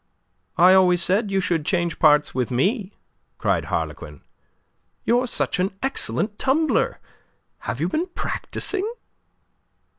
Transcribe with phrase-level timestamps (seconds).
[0.57, 2.97] "I always said you should change parts with me,"
[3.37, 4.23] cried Harlequin.
[5.05, 6.99] "You're such an excellent tumbler.
[7.69, 8.91] Have you been practising?"